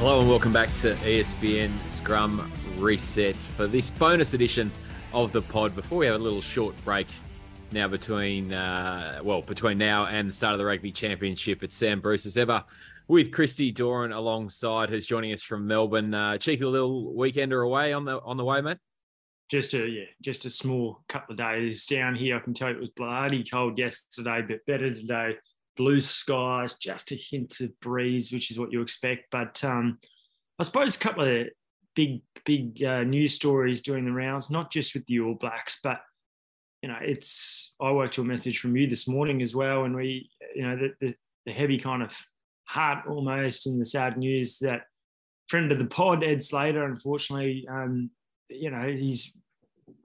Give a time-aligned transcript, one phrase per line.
[0.00, 4.72] Hello and welcome back to ESPN Scrum Reset for this bonus edition
[5.12, 5.76] of the pod.
[5.76, 7.06] Before we have a little short break
[7.70, 12.00] now between, uh, well, between now and the start of the Rugby Championship, it's Sam
[12.00, 12.64] Bruce as ever
[13.08, 16.14] with Christy Doran alongside, who's joining us from Melbourne.
[16.14, 18.78] Uh, cheeky little weekender away on the on the way, mate.
[19.50, 22.38] Just a yeah, just a small couple of days down here.
[22.38, 25.36] I can tell you it was bloody cold yesterday, but better today
[25.76, 29.26] blue skies, just a hint of breeze, which is what you expect.
[29.30, 29.98] But um,
[30.58, 31.46] I suppose a couple of
[31.94, 36.00] big, big uh, news stories doing the rounds, not just with the All Blacks, but
[36.82, 39.94] you know, it's I worked to a message from you this morning as well, and
[39.94, 41.14] we, you know, the, the,
[41.46, 42.16] the heavy kind of
[42.64, 44.82] heart almost and the sad news that
[45.48, 48.10] friend of the pod, Ed Slater, unfortunately, um,
[48.48, 49.36] you know, he's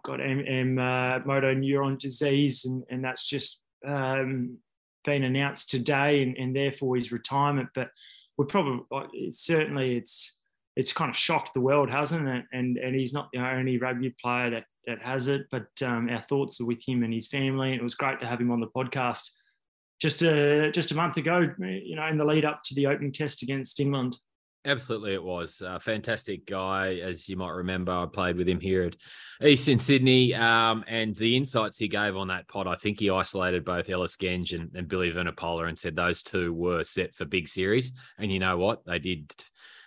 [0.03, 4.57] got M, M uh, motor neuron disease, and, and that's just um,
[5.05, 7.69] been announced today and, and therefore his retirement.
[7.73, 7.89] But
[8.37, 10.37] we're probably it's certainly it's
[10.75, 12.45] it's kind of shocked the world, hasn't it?
[12.51, 15.47] And and he's not the only rugby player that that has it.
[15.51, 17.73] But um, our thoughts are with him and his family.
[17.73, 19.29] It was great to have him on the podcast
[20.01, 21.49] just a just a month ago.
[21.59, 24.15] You know, in the lead up to the opening test against England.
[24.67, 26.95] Absolutely, it was a fantastic guy.
[26.95, 28.95] As you might remember, I played with him here at
[29.47, 33.63] Eastern Sydney, um, and the insights he gave on that pod, I think he isolated
[33.63, 37.47] both Ellis Genge and, and Billy Vunipola and said those two were set for big
[37.47, 37.91] series.
[38.17, 38.83] And you know what?
[38.87, 39.31] They did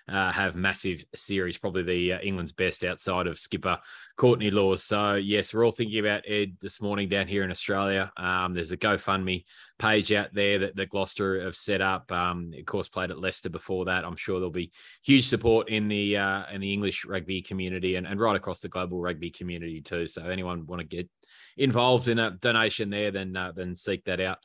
[0.09, 3.79] uh, have massive series, probably the uh, England's best outside of skipper
[4.17, 4.83] Courtney Lawes.
[4.83, 8.11] So yes, we're all thinking about Ed this morning down here in Australia.
[8.17, 9.45] Um, there's a GoFundMe
[9.79, 12.11] page out there that, that Gloucester have set up.
[12.11, 14.05] Um, of course, played at Leicester before that.
[14.05, 14.73] I'm sure there'll be
[15.05, 18.69] huge support in the uh, in the English rugby community and, and right across the
[18.69, 20.07] global rugby community too.
[20.07, 21.09] So anyone want to get
[21.57, 24.39] involved in a donation there, then uh, then seek that out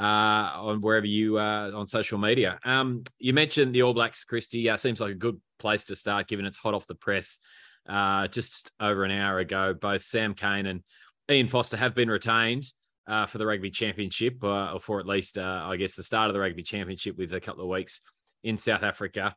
[0.00, 2.58] uh, on wherever you uh, on social media.
[2.64, 4.68] Um, you mentioned the All Blacks, Christy.
[4.70, 7.38] Uh, seems like a good place to start, given it's hot off the press.
[7.86, 10.82] Uh, just over an hour ago, both Sam Cane and
[11.30, 12.64] Ian Foster have been retained
[13.06, 16.30] uh, for the Rugby Championship, uh, or for at least, uh, I guess, the start
[16.30, 18.00] of the Rugby Championship with a couple of weeks
[18.42, 19.34] in South Africa.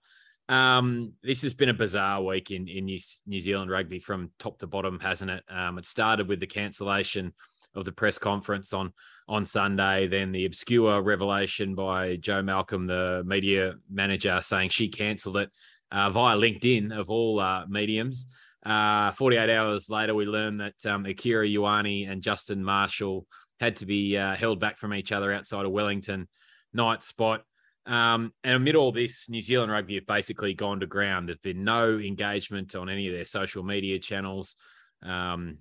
[0.48, 4.60] Um, this has been a bizarre week in, in New, New Zealand rugby from top
[4.60, 5.44] to bottom, hasn't it?
[5.50, 7.34] Um, it started with the cancellation
[7.76, 8.94] of the press conference on
[9.28, 10.08] on Sunday.
[10.08, 15.50] Then the obscure revelation by Jo Malcolm, the media manager, saying she cancelled it
[15.92, 18.28] uh, via LinkedIn of all uh, mediums.
[18.66, 23.26] Uh, 48 hours later, we learned that um, Akira Ioane and Justin Marshall
[23.60, 26.28] had to be uh, held back from each other outside of Wellington
[26.74, 27.44] night spot.
[27.86, 31.28] Um, and amid all this, New Zealand rugby have basically gone to ground.
[31.28, 34.56] There's been no engagement on any of their social media channels.
[35.02, 35.58] Um,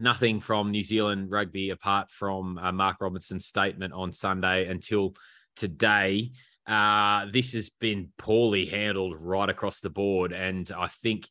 [0.00, 5.14] nothing from New Zealand rugby apart from uh, Mark Robinson's statement on Sunday until
[5.56, 6.32] today.
[6.66, 10.32] Uh, this has been poorly handled right across the board.
[10.32, 11.28] And I think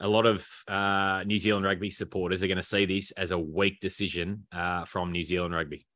[0.00, 3.38] a lot of uh, New Zealand rugby supporters are going to see this as a
[3.38, 5.86] weak decision uh, from New Zealand rugby.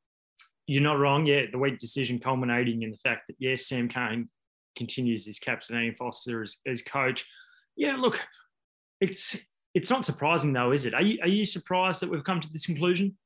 [0.67, 1.27] You're not wrong.
[1.27, 4.29] Yeah, the weak decision culminating in the fact that, yes, Sam Cane
[4.77, 7.25] continues his captain and Foster as, as coach.
[7.77, 8.21] Yeah, look,
[9.01, 9.37] it's
[9.75, 10.95] it's not surprising though, is it?
[10.95, 13.17] Are you are you surprised that we've come to this conclusion?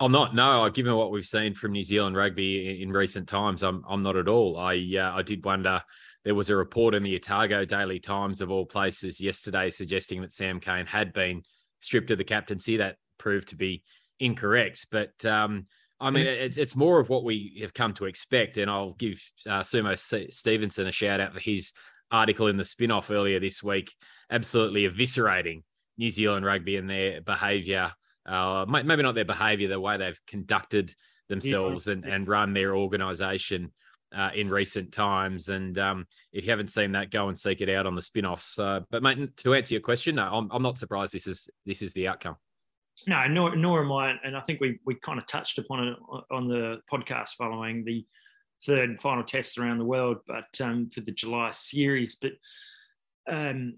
[0.00, 0.34] I'm not.
[0.34, 4.16] No, given what we've seen from New Zealand rugby in recent times, I'm I'm not
[4.16, 4.58] at all.
[4.58, 5.82] I uh, I did wonder.
[6.24, 10.32] There was a report in the Otago Daily Times of all places yesterday suggesting that
[10.32, 11.42] Sam Cane had been
[11.80, 12.78] stripped of the captaincy.
[12.78, 13.82] That proved to be
[14.18, 14.86] incorrect.
[14.90, 15.66] But um,
[16.00, 18.56] I mean, it's it's more of what we have come to expect.
[18.56, 19.96] And I'll give uh, Sumo
[20.32, 21.72] Stevenson a shout out for his
[22.10, 23.94] article in the spin off earlier this week,
[24.30, 25.62] absolutely eviscerating
[25.98, 27.92] New Zealand rugby and their behaviour.
[28.26, 30.94] Uh, maybe not their behaviour, the way they've conducted
[31.28, 31.94] themselves yeah.
[31.94, 33.72] and, and run their organisation
[34.14, 35.48] uh, in recent times.
[35.48, 38.26] And um, if you haven't seen that, go and seek it out on the spin
[38.26, 38.58] offs.
[38.58, 41.82] Uh, but mate, to answer your question, no, I'm, I'm not surprised this is this
[41.82, 42.36] is the outcome.
[43.06, 44.14] No, nor, nor am I.
[44.22, 45.96] And I think we we kind of touched upon it
[46.30, 48.04] on the podcast following the
[48.64, 52.16] third and final tests around the world, but um, for the July series.
[52.16, 52.32] But
[53.28, 53.74] um,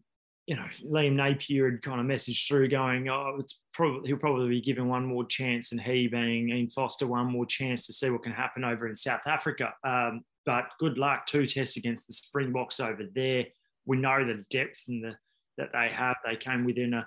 [0.47, 4.49] you know, Liam Napier had kind of messaged through going, oh, it's probably he'll probably
[4.49, 8.11] be given one more chance, and he being Ian Foster one more chance to see
[8.11, 9.73] what can happen over in South Africa.
[9.85, 13.47] Um, but good luck, two tests against the Springboks over there.
[13.87, 15.17] We know the depth and the
[15.59, 16.17] that they have.
[16.25, 17.07] They came within a,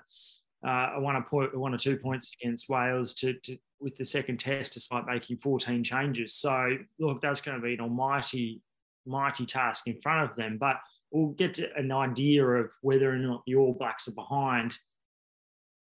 [0.66, 4.04] uh, a one, a point, one or two points against Wales to, to with the
[4.04, 6.34] second test, despite making 14 changes.
[6.34, 8.62] So, look, that's going to be an almighty,
[9.04, 10.56] mighty task in front of them.
[10.58, 10.76] But
[11.10, 14.76] we'll get an idea of whether or not the All Blacks are behind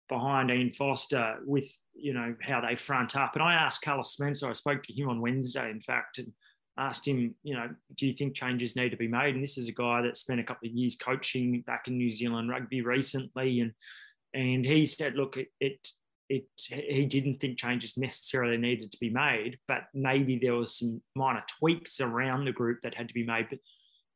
[0.09, 3.35] behind Ian Foster with you know how they front up.
[3.35, 4.51] And I asked Carlos Spencer.
[4.51, 6.33] I spoke to him on Wednesday, in fact, and
[6.77, 9.35] asked him, you know, do you think changes need to be made?
[9.35, 12.11] And this is a guy that spent a couple of years coaching back in New
[12.11, 13.73] Zealand rugby recently, and
[14.35, 15.89] and he said, look, it, it
[16.29, 21.03] it he didn't think changes necessarily needed to be made, but maybe there was some
[21.17, 23.49] minor tweaks around the group that had to be made.
[23.51, 23.59] But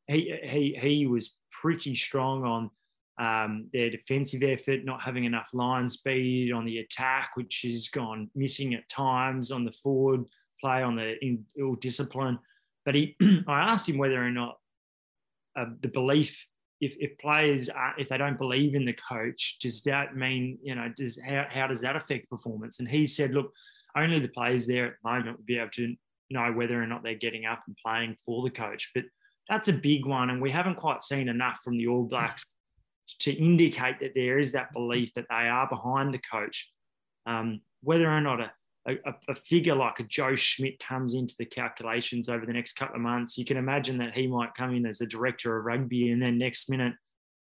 [0.06, 2.70] he he he was pretty strong on
[3.18, 8.30] um, their defensive effort, not having enough line speed on the attack, which has gone
[8.34, 10.24] missing at times on the forward
[10.60, 11.16] play, on the
[11.58, 12.38] ill discipline.
[12.84, 13.16] But he,
[13.48, 14.56] I asked him whether or not
[15.56, 16.46] uh, the belief,
[16.80, 20.74] if, if players are, if they don't believe in the coach, does that mean you
[20.74, 22.80] know does how, how does that affect performance?
[22.80, 23.52] And he said, look,
[23.96, 25.94] only the players there at the moment would be able to
[26.30, 28.90] know whether or not they're getting up and playing for the coach.
[28.94, 29.04] But
[29.48, 32.56] that's a big one, and we haven't quite seen enough from the All Blacks
[33.20, 36.72] to indicate that there is that belief that they are behind the coach.
[37.26, 38.50] Um, whether or not a,
[38.86, 42.96] a, a, figure like a Joe Schmidt comes into the calculations over the next couple
[42.96, 46.10] of months, you can imagine that he might come in as a director of rugby,
[46.10, 46.94] and then next minute,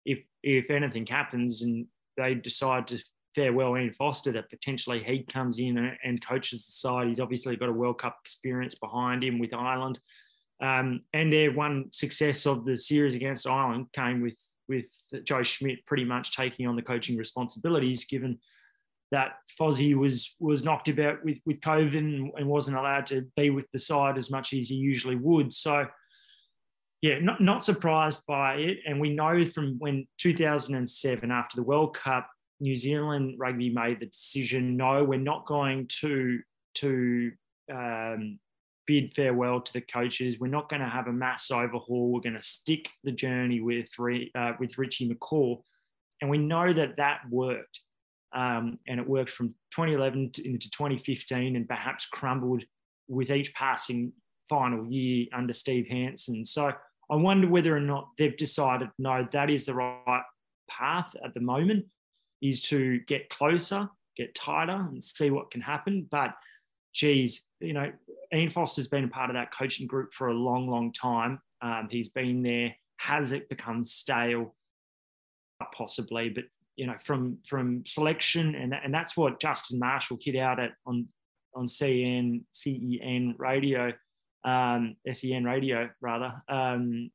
[0.05, 1.87] if if anything happens and
[2.17, 2.99] they decide to
[3.35, 7.09] farewell Ian Foster, that potentially he comes in and, and coaches the side.
[7.09, 10.01] He's obviously got a World Cup experience behind him with Ireland.
[10.63, 14.39] Um, and their one success of the series against Ireland came with
[14.69, 14.91] with
[15.23, 18.39] Joe Schmidt pretty much taking on the coaching responsibilities, given
[19.13, 23.51] that Fozzie was was knocked about with with COVID and, and, wasn't allowed to be
[23.51, 25.53] with the side as much as he usually would.
[25.53, 25.87] So,
[27.03, 28.79] yeah, not not surprised by it.
[28.87, 32.29] And we know from when 2007, after the World Cup,
[32.61, 36.41] New Zealand rugby made the decision: no, we're not going to
[36.77, 37.33] to
[37.73, 38.39] um,
[38.87, 40.41] bid farewell to the coaches.
[40.41, 42.13] We're not going to have a mass overhaul.
[42.13, 43.89] We're going to stick the journey with
[44.35, 45.59] uh, with Richie McCaw,
[46.21, 47.81] and we know that that worked.
[48.37, 52.63] Um, and it worked from 2011 to, into 2015, and perhaps crumbled
[53.09, 54.13] with each passing
[54.49, 56.45] final year under Steve Hansen.
[56.45, 56.73] So
[57.11, 60.23] I wonder whether or not they've decided no, that is the right
[60.69, 61.87] path at the moment,
[62.43, 66.07] is to get closer, get tighter, and see what can happen.
[66.11, 66.35] But
[66.95, 67.91] geez, you know,
[68.35, 71.41] Ian Foster's been a part of that coaching group for a long, long time.
[71.63, 72.75] Um, he's been there.
[72.99, 74.55] Has it become stale?
[75.75, 76.45] Possibly, but
[76.77, 81.09] you know, from from selection, and and that's what Justin Marshall hit out at on
[81.55, 83.93] on CN CEN radio,
[84.45, 87.11] um, SEN radio rather, um,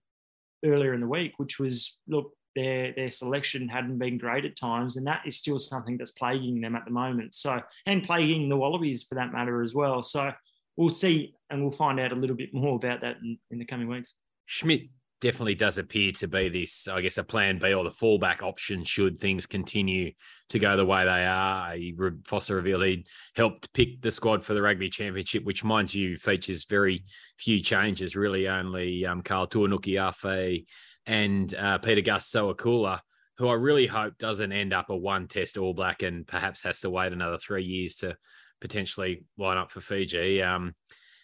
[0.66, 4.98] earlier in the week, which was look, their their selection hadn't been great at times,
[4.98, 7.34] and that is still something that's plaguing them at the moment.
[7.34, 10.02] So, and plaguing the Wallabies for that matter as well.
[10.02, 10.32] So,
[10.76, 13.66] we'll see, and we'll find out a little bit more about that in, in the
[13.66, 14.16] coming weeks.
[14.48, 14.90] Schmidt
[15.22, 18.84] definitely does appear to be this, I guess, a plan B or the fallback option
[18.84, 20.12] should things continue
[20.50, 21.76] to go the way they are.
[21.76, 21.96] He,
[22.26, 26.66] Foster revealed he'd helped pick the squad for the Rugby Championship, which, mind you, features
[26.66, 27.04] very
[27.38, 30.66] few changes, really only um, Karl Tu'inukuafe
[31.06, 33.00] and uh, Pita Gus Sowakula,
[33.38, 36.82] who I really hope doesn't end up a one test All Black and perhaps has
[36.82, 38.18] to wait another three years to
[38.60, 40.42] potentially line up for Fiji.
[40.42, 40.74] Um,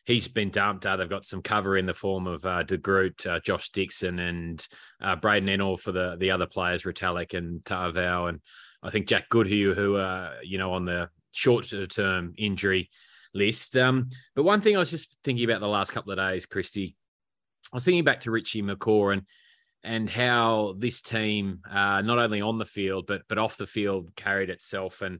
[0.07, 0.85] he's been dumped.
[0.85, 4.17] Uh, they've got some cover in the form of uh, De Groot, uh, Josh Dickson,
[4.17, 4.65] and
[5.01, 8.41] uh, Braydon Ennor for the the other players, Retallick and Ta'avao, and
[8.81, 12.89] I think Jack Goodhue, who are you know on the short term injury
[13.33, 13.77] list.
[13.77, 16.95] Um, but one thing I was just thinking about the last couple of days, Christy,
[17.71, 19.23] I was thinking back to Richie McCaw and
[19.83, 24.15] and how this team, uh, not only on the field but but off the field,
[24.15, 25.01] carried itself.
[25.01, 25.19] And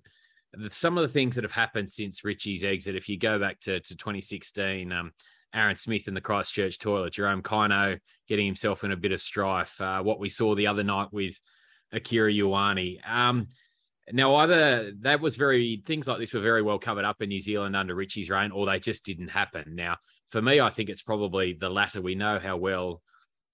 [0.69, 3.79] some of the things that have happened since Richie's exit, if you go back to,
[3.79, 5.11] to 2016, um,
[5.53, 9.79] Aaron Smith in the Christchurch toilet, Jerome Kaino getting himself in a bit of strife,
[9.81, 11.39] uh, what we saw the other night with
[11.91, 12.99] Akira Ioane.
[13.09, 13.47] Um,
[14.11, 17.41] now, either that was very things like this were very well covered up in New
[17.41, 19.75] Zealand under Richie's reign, or they just didn't happen.
[19.75, 19.97] Now,
[20.29, 22.01] for me, I think it's probably the latter.
[22.01, 23.01] We know how well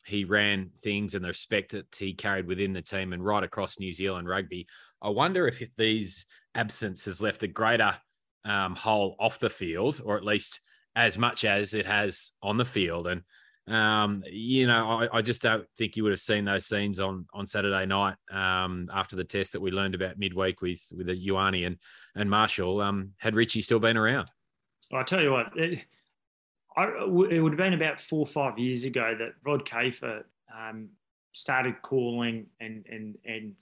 [0.06, 3.80] he ran things and the respect that he carried within the team and right across
[3.80, 4.68] New Zealand rugby.
[5.02, 7.96] I wonder if these absence has left a greater
[8.46, 10.62] um, hole off the field, or at least
[10.96, 13.08] as much as it has on the field.
[13.08, 13.24] And
[13.68, 17.26] um, you know, I, I, just don't think you would have seen those scenes on
[17.34, 21.28] on Saturday night um, after the test that we learned about midweek with with the
[21.28, 21.78] Ioane and
[22.14, 22.82] and Marshall.
[22.82, 24.30] Um, had Richie still been around?
[24.92, 25.86] I tell you what, it,
[26.76, 26.84] I,
[27.30, 30.90] it would have been about four or five years ago that Rod Kafer um,
[31.32, 33.56] started calling and and and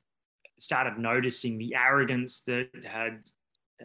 [0.62, 3.20] started noticing the arrogance that had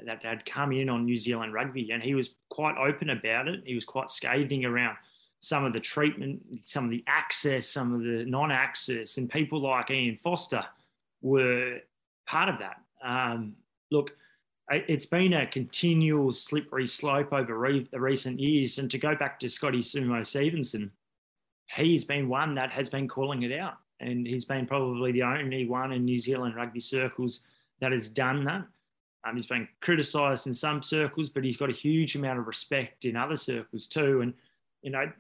[0.05, 3.63] that had come in on New Zealand rugby, and he was quite open about it.
[3.65, 4.97] He was quite scathing around
[5.41, 9.91] some of the treatment, some of the access, some of the non-access, and people like
[9.91, 10.65] Ian Foster
[11.23, 11.79] were
[12.27, 12.77] part of that.
[13.03, 13.55] Um,
[13.91, 14.15] look,
[14.71, 18.79] it's been a continual slippery slope over re- recent years.
[18.79, 20.91] And to go back to Scotty Sumo Stevenson,
[21.75, 23.77] he's been one that has been calling it out.
[24.01, 27.47] And he's been probably the only one in New Zealand rugby circles
[27.81, 28.65] that has done that.
[29.25, 33.05] Um, he's been criticised in some circles, but he's got a huge amount of respect
[33.05, 34.21] in other circles too.
[34.21, 34.35] And,
[34.83, 35.11] you know,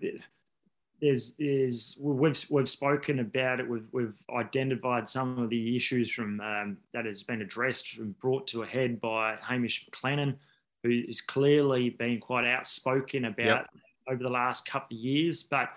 [1.00, 3.68] there's is we've we've spoken about it.
[3.68, 8.46] We've we've identified some of the issues from um, that has been addressed and brought
[8.48, 10.36] to a head by Hamish McLennan,
[10.82, 13.70] who has clearly been quite outspoken about yep.
[14.08, 15.42] over the last couple of years.
[15.42, 15.68] But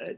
[0.00, 0.12] uh,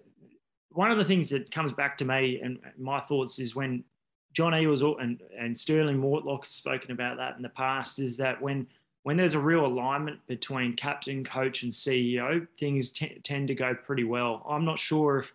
[0.75, 3.85] one of the things that comes back to me and my thoughts is when
[4.33, 8.41] John Eales and and Stirling Mortlock has spoken about that in the past is that
[8.41, 8.67] when
[9.03, 13.75] when there's a real alignment between captain, coach, and CEO, things t- tend to go
[13.75, 14.47] pretty well.
[14.49, 15.35] I'm not sure if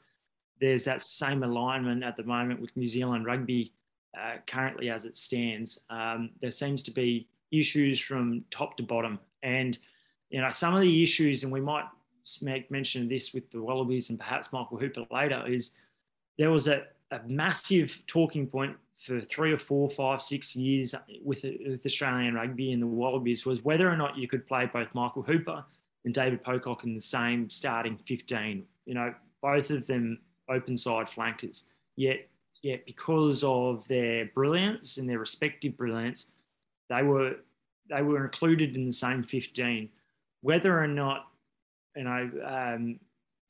[0.60, 3.74] there's that same alignment at the moment with New Zealand rugby
[4.18, 5.84] uh, currently as it stands.
[5.90, 9.78] Um, there seems to be issues from top to bottom, and
[10.30, 11.86] you know some of the issues, and we might
[12.42, 15.76] make mention of this with the Wallabies and perhaps Michael Hooper later, is
[16.38, 21.44] there was a, a massive talking point for three or four, five, six years with,
[21.44, 25.22] with Australian rugby and the Wallabies was whether or not you could play both Michael
[25.22, 25.64] Hooper
[26.04, 28.66] and David Pocock in the same starting 15.
[28.86, 30.20] You know, both of them
[30.50, 31.66] open side flankers.
[31.96, 32.28] Yet,
[32.62, 36.32] yet because of their brilliance and their respective brilliance,
[36.90, 37.36] they were
[37.90, 39.90] they were included in the same 15.
[40.42, 41.28] Whether or not,
[41.98, 43.00] you know, um,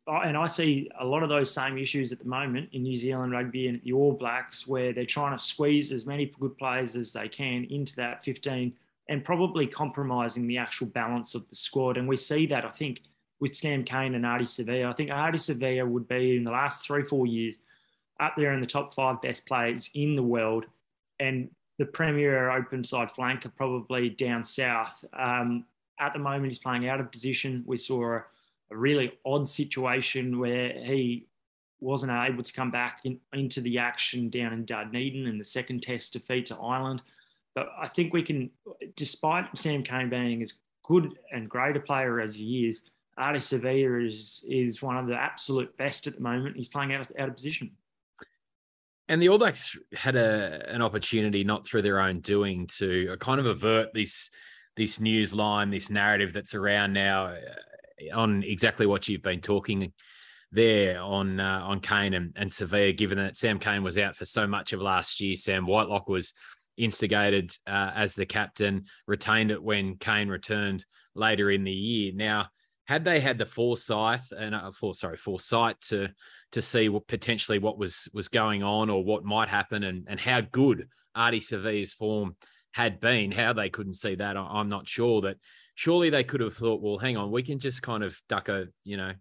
[0.08, 3.34] and I see a lot of those same issues at the moment in New Zealand
[3.34, 7.12] rugby and the All Blacks, where they're trying to squeeze as many good players as
[7.12, 8.74] they can into that 15
[9.10, 11.98] and probably compromising the actual balance of the squad.
[11.98, 13.02] And we see that, I think,
[13.40, 14.90] with Sam Cane and Ardie Savea.
[14.90, 17.60] I think Ardie Savea would be in the last three, four years
[18.20, 20.66] up there in the top five best players in the world.
[21.20, 25.04] And the premier open side flanker probably down south.
[25.14, 25.66] Um,
[26.00, 27.64] at the moment, he's playing out of position.
[27.66, 28.20] We saw
[28.72, 31.28] a really odd situation where he
[31.80, 35.84] wasn't able to come back in, into the action down in Dunedin in the second
[35.84, 37.02] test defeat to Ireland.
[37.56, 38.52] But I think we can,
[38.96, 42.84] despite Sam Cane being as good and great a player as he is,
[43.18, 46.56] Ardie Savea is is one of the absolute best at the moment.
[46.56, 47.72] He's playing out of, out of position.
[49.10, 53.40] And the All Blacks had a, an opportunity, not through their own doing, to kind
[53.40, 54.30] of avert this
[54.76, 57.34] this news line, this narrative that's around now
[58.14, 59.94] on exactly what you've been talking
[60.52, 64.26] there on uh, on Cane and, and Savea, given that Sam Cane was out for
[64.26, 65.36] so much of last year.
[65.36, 66.34] Sam Whitelock was
[66.78, 70.86] instigated uh, as the captain, retained it when Cane returned
[71.16, 72.12] later in the year.
[72.16, 72.48] Now,
[72.86, 76.10] had they had the foresight and uh, for sorry foresight to
[76.54, 80.20] to see what potentially what was was going on or what might happen and and
[80.20, 82.36] how good Ardie Savea's form
[82.72, 85.38] had been, how they couldn't see that, I'm not sure that
[85.78, 88.66] surely they could have thought, well, hang on, we can just kind of duck a,
[88.84, 89.14] you know,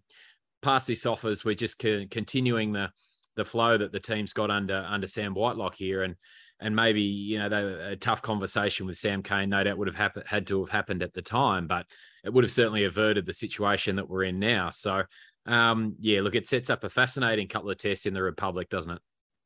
[0.63, 2.89] pass this off as we're just co- continuing the
[3.35, 6.15] the flow that the team's got under under Sam Whitelock here, and
[6.59, 9.95] and maybe you know they, a tough conversation with Sam Cane no doubt would have
[9.95, 11.85] happened had to have happened at the time, but
[12.23, 14.71] it would have certainly averted the situation that we're in now.
[14.71, 15.03] So
[15.45, 18.93] um, yeah, look, it sets up a fascinating couple of tests in the Republic, doesn't
[18.93, 19.01] it?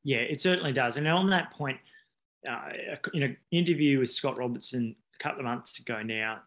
[0.05, 0.95] Yeah, it certainly does.
[0.95, 1.77] And on that point,
[2.49, 2.69] uh,
[3.13, 6.39] in an interview with Scott Robertson a couple of months ago now,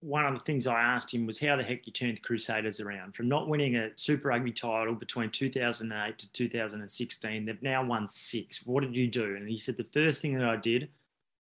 [0.00, 2.78] one of the things I asked him was how the heck you turned the Crusaders
[2.78, 7.44] around from not winning a Super Rugby title between 2008 to 2016.
[7.44, 8.64] They've now won six.
[8.64, 9.36] What did you do?
[9.36, 10.88] And he said the first thing that I did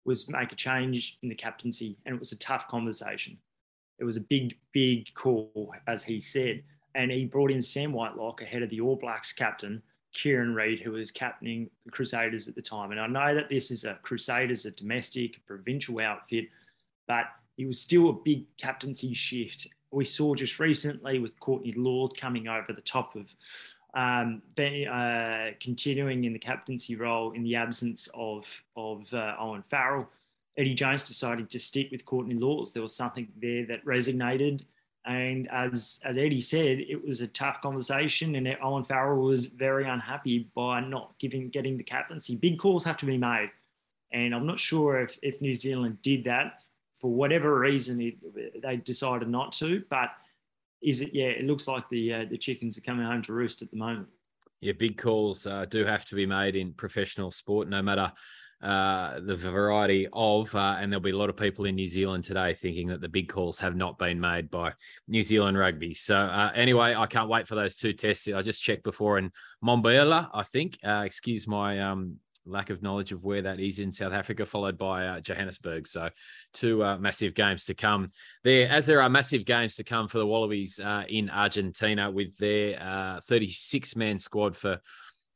[0.05, 3.37] was make a change in the captaincy, and it was a tough conversation.
[3.99, 6.63] It was a big, big call, as he said.
[6.93, 9.81] And he brought in Sam Whitelock ahead of the All Blacks captain,
[10.13, 12.91] Kieran Read, who was captaining the Crusaders at the time.
[12.91, 16.45] And I know that this is a Crusaders, a domestic, a provincial outfit,
[17.05, 17.25] but
[17.57, 19.67] it was still a big captaincy shift.
[19.91, 23.33] We saw just recently with Courtney Lawes coming over the top of
[23.93, 30.09] um, uh, continuing in the captaincy role in the absence of, of uh, Owen Farrell.
[30.57, 32.73] Eddie Jones decided to stick with Courtney Lawes.
[32.73, 34.65] There was something there that resonated.
[35.05, 39.87] And as, as Eddie said, it was a tough conversation, and Owen Farrell was very
[39.87, 42.35] unhappy by not giving getting the captaincy.
[42.35, 43.51] Big calls have to be made,
[44.11, 46.64] and I'm not sure if, if New Zealand did that
[46.99, 49.83] for whatever reason it, they decided not to.
[49.89, 50.09] But
[50.81, 51.13] is it?
[51.13, 53.77] Yeah, it looks like the uh, the chickens are coming home to roost at the
[53.77, 54.07] moment.
[54.61, 58.11] Yeah, big calls uh, do have to be made in professional sport, no matter
[58.61, 62.23] uh, the variety of, uh, and there'll be a lot of people in New Zealand
[62.23, 64.73] today thinking that the big calls have not been made by
[65.07, 65.93] New Zealand rugby.
[65.93, 68.27] So uh, anyway, I can't wait for those two tests.
[68.27, 69.31] I just checked before in
[69.63, 70.79] Mbombela, I think.
[70.83, 74.77] Uh, excuse my um, lack of knowledge of where that is in South Africa, followed
[74.77, 75.87] by uh, Johannesburg.
[75.87, 76.09] So,
[76.53, 78.07] two uh, massive games to come
[78.43, 82.37] there, as there are massive games to come for the Wallabies uh, in Argentina with
[82.37, 84.79] their 36 man squad for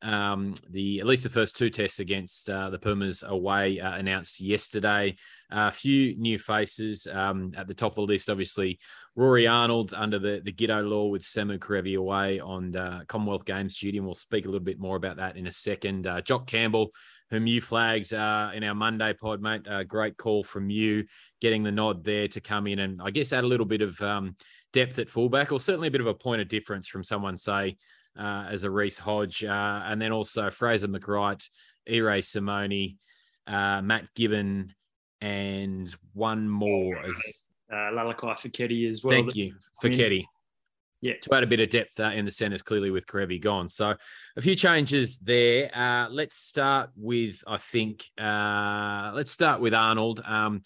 [0.01, 4.39] um, the at least the first two tests against uh, the Pumas away uh, announced
[4.39, 5.15] yesterday.
[5.51, 8.29] A few new faces um, at the top of the list.
[8.29, 8.79] Obviously,
[9.15, 13.77] Rory Arnold under the the Giteau law with Samu Kerevi away on uh, Commonwealth Games
[13.77, 16.08] duty, and we'll speak a little bit more about that in a second.
[16.08, 16.91] Uh, Jock Campbell,
[17.29, 19.68] whom you flagged uh, in our Monday pod, mate.
[19.88, 21.06] great call from you,
[21.41, 24.00] getting the nod there to come in and I guess add a little bit of
[24.01, 24.36] um,
[24.72, 27.77] depth at fullback, or certainly a bit of a point of difference from someone say
[28.18, 31.50] uh, as a Reece Hodge, uh, and then also Fraser McReight,
[31.89, 32.98] Irae Simone,
[33.48, 34.74] uh, Matt Gibbon,
[35.22, 37.18] and one more as
[37.72, 39.13] uh, Lalakai Foketi as well.
[39.13, 40.24] Thank you, Foketi.
[41.01, 43.70] Yeah, to add a bit of depth uh, in the centres, clearly with Kerevi gone.
[43.70, 43.96] So
[44.36, 45.72] a few changes there.
[45.74, 50.22] Uh, let's start with, I think, uh, let's start with Arnold.
[50.25, 50.62] Um,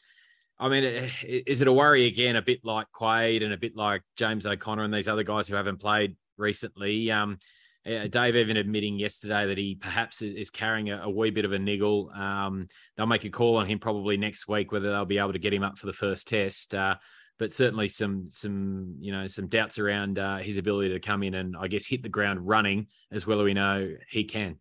[0.58, 0.84] I mean,
[1.24, 4.84] is it a worry again, a bit like Quade and a bit like James O'Connor
[4.84, 7.12] and these other guys who haven't played recently.
[7.12, 7.38] Um,
[7.86, 11.52] uh, Dave even admitting yesterday that he perhaps is, carrying a, a, wee bit of
[11.52, 12.10] a niggle.
[12.12, 15.40] Um, they'll make a call on him probably next week whether they'll be able to
[15.40, 16.74] get him up for the first test.
[16.74, 16.96] Uh,
[17.40, 21.34] but certainly some some you know some doubts around uh, his ability to come in
[21.34, 24.58] and I guess hit the ground running as well as we know he can.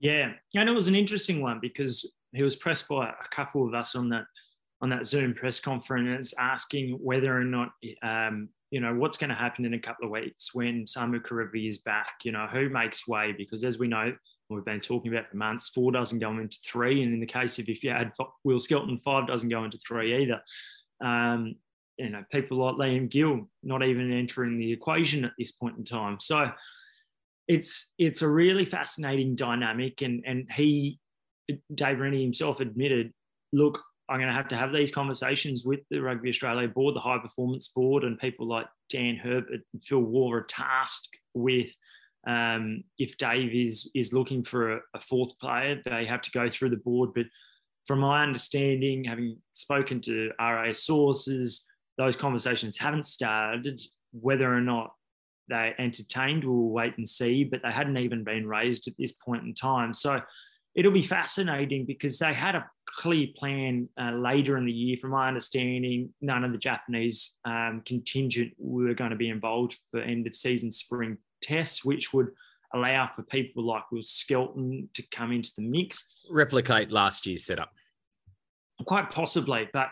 [0.00, 3.74] Yeah, and it was an interesting one because he was pressed by a couple of
[3.74, 4.24] us on that
[4.80, 7.70] on that Zoom press conference asking whether or not
[8.02, 11.68] um, you know, what's going to happen in a couple of weeks when Samu Kerevi
[11.68, 12.20] is back?
[12.24, 13.34] You know, who makes way?
[13.36, 14.14] Because as we know,
[14.48, 17.02] we've been talking about for months, four doesn't go into three.
[17.02, 18.12] And in the case of if you add
[18.44, 20.40] Will Skelton, five doesn't go into three either.
[21.04, 21.56] Um,
[21.96, 25.84] you know, people like Liam Gill not even entering the equation at this point in
[25.84, 26.18] time.
[26.20, 26.50] So
[27.46, 30.00] it's it's a really fascinating dynamic.
[30.02, 30.98] And and he,
[31.74, 33.12] Dave Rennie himself admitted,
[33.52, 37.00] look, I'm going to have to have these conversations with the Rugby Australia board, the
[37.00, 41.70] high performance board, and people like Dan Herbert and Phil Waugh are tasked with
[42.26, 46.50] um, if Dave is is looking for a, a, fourth player, they have to go
[46.50, 47.10] through the board.
[47.14, 47.26] But
[47.86, 53.80] from my understanding, having spoken to RA sources, those conversations haven't started.
[54.12, 54.92] Whether or not
[55.48, 57.44] they entertained, we'll wait and see.
[57.44, 59.94] But they hadn't even been raised at this point in time.
[59.94, 60.20] So
[60.74, 64.96] it'll be fascinating because they had a clear plan uh, later in the year.
[64.96, 70.00] From my understanding, none of the Japanese um, contingent were going to be involved for
[70.00, 72.28] end of season spring tests, which would
[72.72, 76.24] allow for people like Will Skelton to come into the mix.
[76.30, 77.70] Replicate last year's setup.
[78.86, 79.88] Quite possibly, but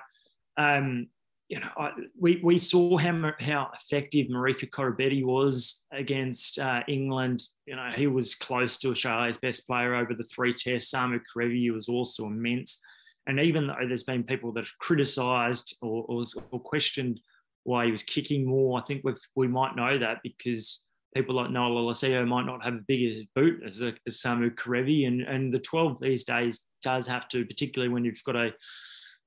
[0.57, 1.09] um,
[1.49, 7.43] you know, I, we, we saw how, how effective Marika Koroibete was against uh, England.
[7.65, 10.93] You know, he was close to Australia's best player over the three tests.
[10.93, 12.81] Samu Kerevi was also immense.
[13.27, 17.21] And even though there's been people that have criticised or, or, or, questioned
[17.65, 20.83] why he was kicking more, I think we we might know that because
[21.15, 25.07] people like Noah Lolesio might not have a bigger boot as, a, as Samu Kerevi.
[25.07, 28.53] And, and the 12 these days does have to, particularly when you've got a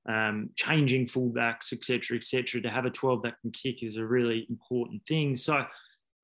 [0.08, 2.60] um, changing fullbacks, etc., etc.
[2.60, 5.36] To have a 12 that can kick is a really important thing.
[5.36, 5.64] So,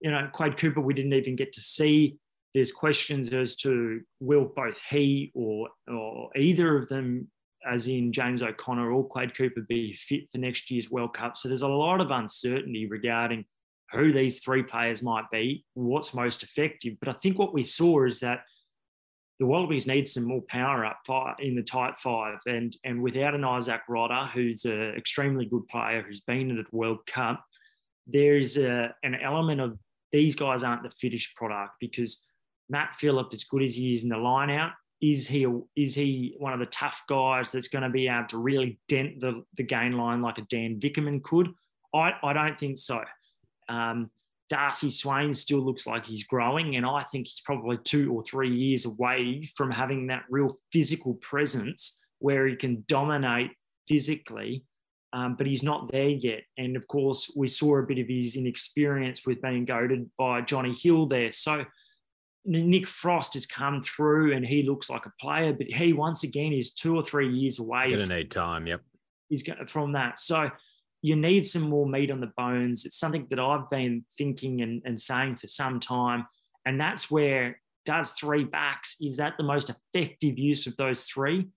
[0.00, 2.16] you know, Quade Cooper, we didn't even get to see.
[2.54, 7.28] There's questions as to will both he or or either of them,
[7.70, 11.36] as in James O'Connor or Quade Cooper, be fit for next year's World Cup.
[11.36, 13.44] So there's a lot of uncertainty regarding
[13.92, 16.94] who these three players might be, what's most effective.
[17.00, 18.40] But I think what we saw is that
[19.38, 21.00] the Wallabies need some more power up
[21.38, 22.38] in the tight five.
[22.46, 26.76] And, and without an Izack Rodda, who's an extremely good player, who's been at the
[26.76, 27.44] World Cup,
[28.06, 29.78] there's a, an element of
[30.10, 32.24] these guys aren't the finished product because
[32.68, 35.46] Matt Philip, as good as he is in the line out, is he
[35.76, 39.20] is he one of the tough guys that's going to be able to really dent
[39.20, 41.48] the, the gain line like a Dan Vickerman could?
[41.94, 43.04] I, I don't think so.
[43.68, 44.10] Um,
[44.48, 48.54] Darcy Swain still looks like he's growing, and I think he's probably two or three
[48.54, 53.50] years away from having that real physical presence where he can dominate
[53.86, 54.64] physically,
[55.12, 56.42] um, but he's not there yet.
[56.56, 60.74] And of course, we saw a bit of his inexperience with being goaded by Jonny
[60.74, 61.30] Hill there.
[61.32, 61.64] So
[62.44, 66.52] Nick Frost has come through, and he looks like a player, but he once again
[66.52, 67.88] is two or three years away.
[67.90, 68.66] Going to need time.
[68.66, 68.80] Yep.
[69.28, 70.18] He's from that.
[70.18, 70.50] So
[71.02, 72.84] you need some more meat on the bones.
[72.84, 76.26] It's something that I've been thinking and, and saying for some time.
[76.66, 81.48] And that's where does three backs, is that the most effective use of those three?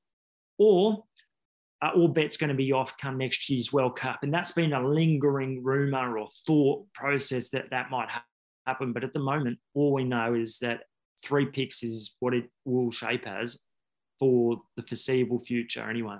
[0.57, 1.03] Or
[1.81, 4.19] are all bets going to be off come next year's World Cup?
[4.21, 8.11] And that's been a lingering rumor or thought process that that might
[8.67, 8.93] happen.
[8.93, 10.81] But at the moment, all we know is that
[11.23, 13.59] three picks is what it will shape as.
[14.21, 16.17] for the foreseeable future, anyway.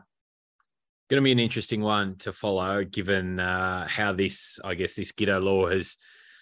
[1.12, 5.12] Going to be an interesting one to follow, given uh, how this, I guess, this
[5.12, 5.97] Giteau law has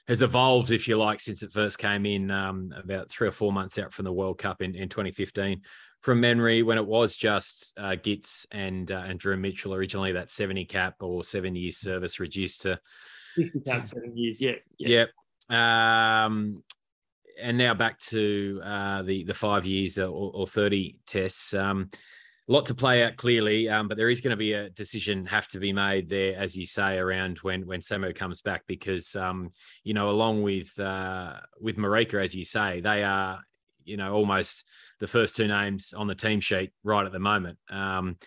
[0.07, 3.51] has evolved, if you like, since it first came in um, about three or four
[3.51, 5.63] months out from the World Cup in, in 2015.
[6.01, 10.29] From memory, when it was just uh, Gitz and uh, and Drew Mitchell originally, that
[10.29, 12.79] 70 cap or seven years service reduced to
[13.37, 14.39] 50 cap, seven years.
[14.39, 14.51] Yeah.
[14.77, 15.05] Yeah.
[15.49, 16.25] yeah.
[16.25, 16.61] Um,
[17.41, 21.55] and now back to uh, the the five years or, or 30 tests.
[21.55, 21.89] Um,
[22.51, 25.47] lot to play out clearly, um, but there is going to be a decision have
[25.49, 29.51] to be made there, as you say, around when when Samu comes back, because um,
[29.83, 33.39] you know, along with uh, with Marika, as you say, they are
[33.83, 34.65] you know almost
[34.99, 37.57] the first two names on the team sheet right at the moment.
[37.69, 38.17] Um,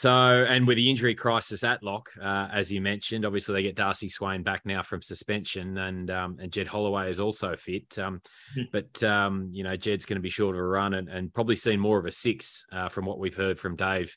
[0.00, 3.76] so, and with the injury crisis at lock, uh, as you mentioned, obviously they get
[3.76, 7.98] Darcy Swain back now from suspension, and um, and Jed Holloway is also fit.
[7.98, 8.22] Um,
[8.56, 8.62] mm-hmm.
[8.72, 11.54] But um, you know, Jed's going to be short of a run, and, and probably
[11.54, 14.16] seen more of a six uh, from what we've heard from Dave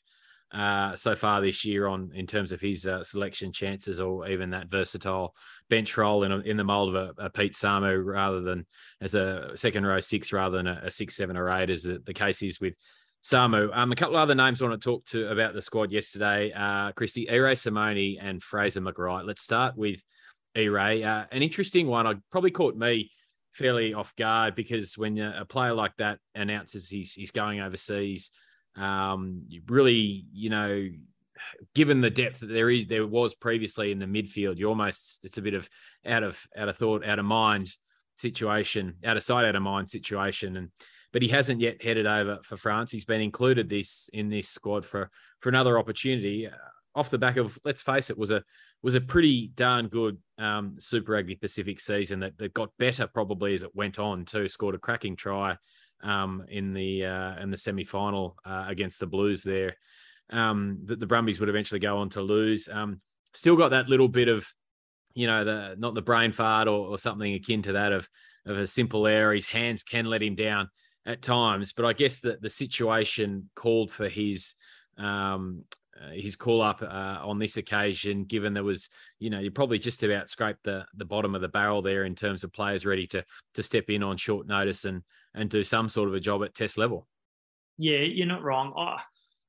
[0.54, 4.48] uh, so far this year on in terms of his uh, selection chances, or even
[4.50, 5.34] that versatile
[5.68, 8.64] bench role in a, in the mold of a, a, Pete Samu rather than
[9.02, 12.00] as a second row six rather than a, a six, seven, or eight, as the,
[12.06, 12.72] the case is with
[13.24, 13.70] Samu.
[13.72, 16.52] Um, a couple of other names I want to talk to about the squad yesterday.
[16.54, 19.26] Uh, Christy, Irae Simone and Fraser McReight.
[19.26, 20.02] Let's start with
[20.54, 21.02] Irae.
[21.02, 22.06] Uh, an interesting one.
[22.06, 23.10] I probably caught me
[23.52, 28.30] fairly off guard because when a player like that announces he's he's going overseas,
[28.76, 30.86] um, really, you know,
[31.74, 35.38] given the depth that there is there was previously in the midfield, you almost it's
[35.38, 35.66] a bit of
[36.04, 37.72] out of out of thought, out of mind
[38.16, 40.68] situation, out of sight, out of mind situation, and
[41.14, 42.90] but he hasn't yet headed over for France.
[42.90, 46.48] He's been included this in this squad for for another opportunity.
[46.48, 46.50] Uh,
[46.96, 48.42] off the back of, let's face it, was a
[48.82, 53.54] was a pretty darn good um, Super Rugby Pacific season that, that got better probably
[53.54, 54.24] as it went on.
[54.24, 55.56] Too scored a cracking try
[56.02, 59.76] um, in the uh, in the semi final uh, against the Blues there.
[60.30, 62.68] Um, that the Brumbies would eventually go on to lose.
[62.68, 63.00] Um,
[63.34, 64.52] still got that little bit of,
[65.14, 68.08] you know, the not the brain fart or, or something akin to that of
[68.46, 69.32] of a simple error.
[69.32, 70.70] His hands can let him down
[71.06, 71.72] at times.
[71.72, 74.54] But I guess that the situation called for his
[74.96, 75.64] um,
[76.00, 78.88] uh, his call up uh, on this occasion, given there was,
[79.20, 82.14] you know, you probably just about scraped the the bottom of the barrel there in
[82.14, 85.02] terms of players ready to to step in on short notice and
[85.34, 87.06] and do some sort of a job at test level.
[87.76, 88.72] Yeah, you're not wrong.
[88.76, 88.96] Oh,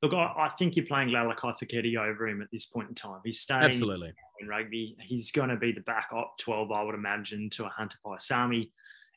[0.02, 3.20] look, I, I, think you're playing Lalakai Foketi over him at this point in time.
[3.24, 4.96] He's staying absolutely in rugby.
[5.02, 8.72] He's going to be the back op 12, I would imagine, to a Hunter Paisami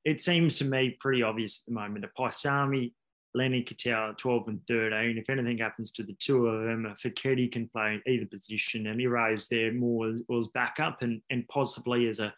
[0.08, 2.92] it seems to me pretty obvious at the moment that Paisami,
[3.34, 7.68] Len Ikitau, 12 and 13, if anything happens to the two of them, Foketi can
[7.68, 12.32] play either position and Irae's there more as, as backup and, and possibly as a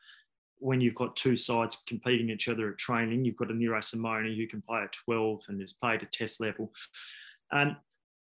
[0.59, 4.35] when you've got two sides competing each other at training, you've got a Nero Simone
[4.37, 6.71] who can play at 12 and has played at test level.
[7.51, 7.77] Um,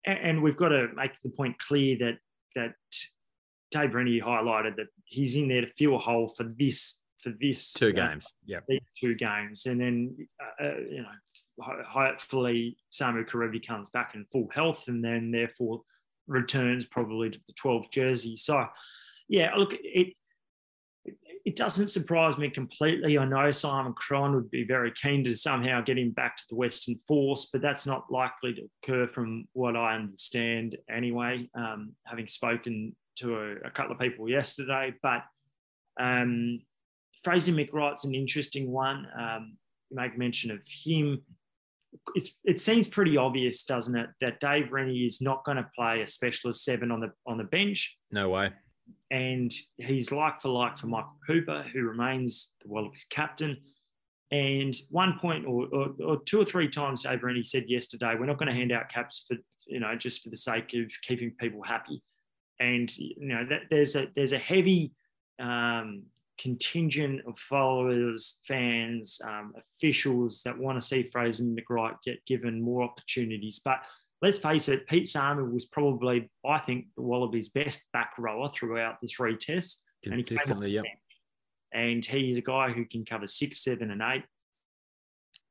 [0.05, 2.19] and, and, we've got to make the point clear that
[2.55, 2.75] that
[3.71, 7.73] Dave Rennie highlighted that he's in there to fill a hole for this for this
[7.73, 8.33] two uh, games.
[8.45, 14.15] Yeah, these two games, and then uh, uh you know, hopefully Samu Kerevi comes back
[14.15, 15.83] in full health, and then therefore
[16.29, 18.37] returns probably to the 12th jersey.
[18.37, 18.67] So,
[19.29, 20.15] yeah, look, it
[21.45, 23.19] it doesn't surprise me completely.
[23.19, 26.57] I know Simon Cron would be very keen to somehow get him back to the
[26.57, 32.27] Western Force, but that's not likely to occur from what I understand anyway, um, having
[32.27, 34.93] spoken to a, a, couple of people yesterday.
[35.01, 35.23] But
[36.01, 36.61] um,
[37.27, 39.09] Fraser McReight's an interesting one.
[39.21, 39.57] Um,
[39.91, 41.23] you make mention of him.
[42.15, 46.03] It's, it seems pretty obvious, doesn't it, that Dave Rennie is not going to play
[46.03, 47.99] a specialist seven on the on the bench.
[48.13, 48.51] No way.
[49.11, 53.57] And he's like for like for Michael Hooper, who remains the Wallabies captain.
[54.31, 58.27] And one point or, or, or, two or three times, Dave Rennie said yesterday, we're
[58.27, 59.37] not going to hand out caps for
[59.67, 62.05] you know just for the sake of keeping people happy.
[62.61, 64.93] And you know that there's a there's a heavy
[65.41, 66.05] um,
[66.39, 72.83] contingent of followers, fans, um, officials that want to see Fraser McReight get given more
[72.83, 73.61] opportunities.
[73.65, 73.79] But
[74.23, 79.01] let's face it, Pete Samu was probably, I think, the Wallabies' best back rower throughout
[79.01, 79.83] the three tests.
[80.03, 80.85] Consistently, yep.
[81.73, 84.25] And he's a guy who can cover six, seven, and eight.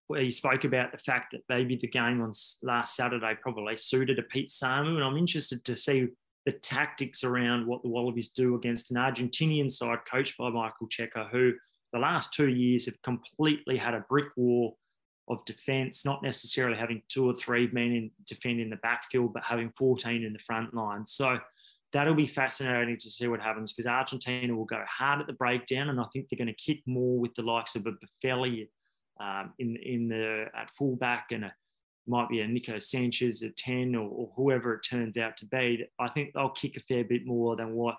[0.08, 4.20] Where he spoke about the fact that maybe the game on last Saturday probably suited
[4.20, 6.08] a Pete Samu, and I'm interested to see
[6.46, 11.30] the tactics around what the Wallabies do against an Argentinian side coached by Michael Cheika,
[11.30, 11.54] who
[11.92, 14.78] the last two years have completely had a brick wall
[15.28, 19.44] of defence, not necessarily having two or three men in defend in the backfield, but
[19.44, 21.06] having 14 in the front line.
[21.06, 21.40] So
[21.94, 25.90] that'll be fascinating to see what happens because Argentina will go hard at the breakdown,
[25.90, 28.70] and I think they're going to kick more with the likes of a Boffelli
[29.20, 31.54] um, in in the at fullback and a
[32.08, 35.86] might be a Nico Sanchez at 10 or, or, whoever it turns out to be,
[36.00, 37.96] I think they'll kick a fair bit more than what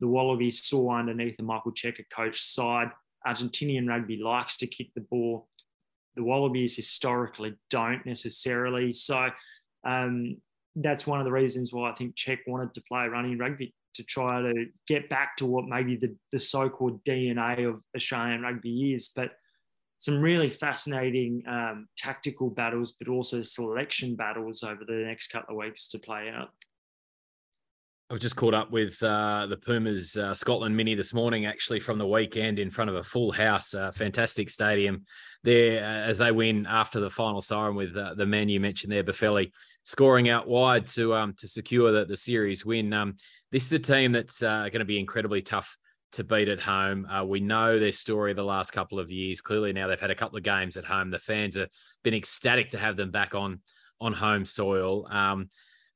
[0.00, 2.90] the Wallabies saw underneath the Michael Cheika coach side.
[3.26, 5.48] Argentinian rugby likes to kick the ball.
[6.16, 8.92] The Wallabies historically don't necessarily.
[8.92, 9.28] So
[9.84, 10.36] um,
[10.74, 14.04] that's one of the reasons why I think Czech wanted to play running rugby to
[14.04, 19.10] try to get back to what maybe the, the so-called DNA of Australian rugby is.
[19.14, 19.30] But
[19.98, 25.64] some really fascinating um, tactical battles, but also selection battles over the next couple of
[25.64, 26.50] weeks to play out.
[28.08, 31.98] I've just caught up with uh, the Pumas uh, Scotland Mini this morning, actually from
[31.98, 35.04] the weekend in front of a full house, uh, fantastic stadium
[35.42, 38.92] there uh, as they win after the final siren with uh, the man you mentioned
[38.92, 39.50] there, Boffelli,
[39.82, 42.92] scoring out wide to um, to secure the, the series win.
[42.92, 43.16] Um,
[43.50, 45.76] this is a team that's uh, going to be incredibly tough
[46.16, 47.06] to beat at home.
[47.06, 49.40] Uh, we know their story the last couple of years.
[49.40, 51.10] Clearly, now they've had a couple of games at home.
[51.10, 51.68] The fans have
[52.02, 53.60] been ecstatic to have them back on
[54.00, 55.06] on home soil.
[55.10, 55.48] Um,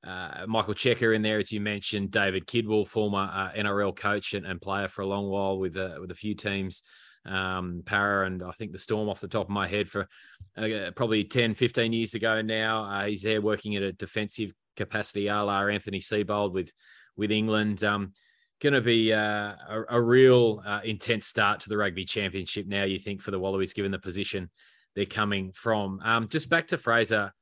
[0.02, 4.46] uh, Michael Cheika in there, as you mentioned, David Kidwell, former uh, NRL coach and,
[4.46, 6.82] and, player for a long while with uh, with a few teams,
[7.26, 10.08] um, Parra and I think the Storm off the top of my head for
[10.56, 12.84] uh, probably 10, 15 years ago now.
[12.84, 16.72] Uh, he's there working at a defensive capacity, a la Anthony Seibold with
[17.16, 17.84] with England.
[17.84, 18.12] Um,
[18.60, 22.84] going to be uh, a, a, real uh, intense start to the rugby championship now.
[22.84, 24.50] You think for the Wallabies, given the position
[24.94, 26.00] they're coming from.
[26.04, 27.32] Um, just back to Fraser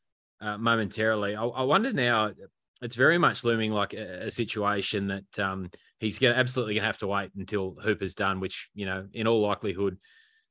[0.41, 1.35] uh, momentarily.
[1.35, 2.33] I, I, wonder now.
[2.81, 6.87] It's very much looming like a, a situation that um, he's going absolutely going to
[6.87, 9.99] have to wait until Hooper's done, which you know, in all likelihood,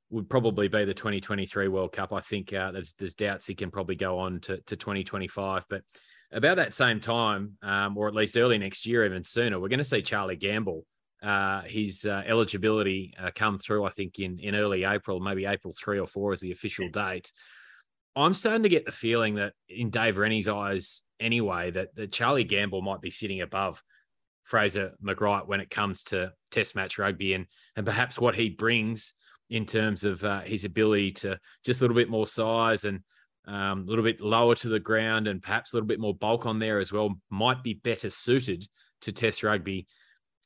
[0.09, 2.11] would probably be the 2023 World Cup.
[2.11, 5.83] I think uh, there's there's doubts he can probably go on to, to 2025, but
[6.31, 9.79] about that same time, um, or at least early next year, even sooner, we're going
[9.79, 10.85] to see Charlie Gamble,
[11.23, 15.73] uh, his uh, eligibility uh, come through, I think, in, in early April, maybe April
[15.77, 17.31] 3 or 4 is the official date.
[18.15, 22.43] I'm starting to get the feeling that in Dave Rennie's eyes, anyway, that, that Charlie
[22.43, 23.81] Gamble might be sitting above
[24.43, 29.13] Fraser McReight when it comes to test match rugby and, and perhaps what he brings
[29.49, 33.01] in terms of uh, his ability to just a little bit more size and
[33.47, 36.45] um, a little bit lower to the ground and perhaps a little bit more bulk
[36.45, 38.67] on there as well might be better suited
[39.01, 39.87] to Test rugby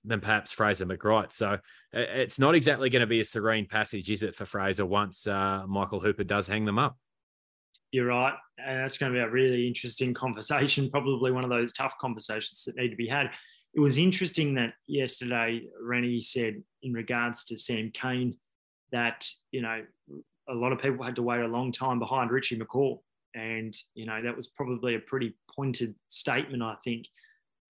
[0.04, 1.32] than perhaps Fraser McReight.
[1.34, 1.58] So
[1.94, 5.64] it's not exactly going to be a serene passage, is it, for Fraser once uh,
[5.68, 6.98] Michael Hooper does hang them up?
[7.92, 8.34] You're right.
[8.58, 12.64] And that's going to be a really interesting conversation, probably one of those tough conversations
[12.66, 13.32] that need to be had.
[13.74, 18.38] It was interesting that yesterday Rennie said in regards to Sam Cane
[18.92, 19.84] that, you know,
[20.52, 23.00] a lot of people had to wait a long time behind Richie McCaw.
[23.34, 27.08] And, you know, that was probably a pretty pointed statement, I think.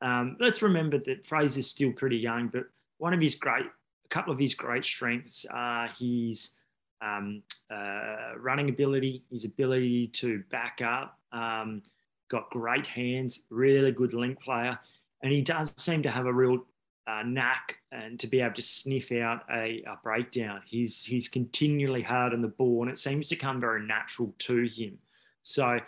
[0.02, 2.64] Um, let's remember that Fraser's still pretty young, but
[2.98, 6.56] one of his great, a couple of his great strengths are his
[7.02, 11.84] um, uh, running ability, his ability to back up, um,
[12.30, 14.80] got great hands, really good link player.
[15.22, 16.66] And he does seem to have a real
[17.12, 20.62] uh, knack and to be able to sniff out a, a, breakdown.
[20.66, 24.64] He's he's continually hard on the ball, and it seems to come very natural to
[24.64, 24.98] him.
[25.42, 25.80] So